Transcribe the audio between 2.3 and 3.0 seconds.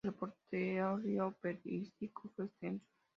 fue extenso.